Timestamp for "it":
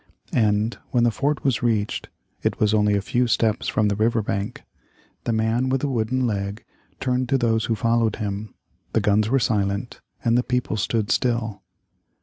2.41-2.59